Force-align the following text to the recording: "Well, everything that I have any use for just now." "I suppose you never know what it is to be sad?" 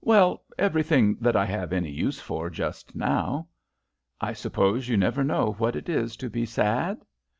"Well, 0.00 0.44
everything 0.56 1.16
that 1.16 1.34
I 1.34 1.44
have 1.46 1.72
any 1.72 1.90
use 1.90 2.20
for 2.20 2.48
just 2.48 2.94
now." 2.94 3.48
"I 4.20 4.32
suppose 4.32 4.86
you 4.88 4.96
never 4.96 5.24
know 5.24 5.54
what 5.58 5.74
it 5.74 5.88
is 5.88 6.16
to 6.18 6.30
be 6.30 6.46
sad?" 6.46 7.04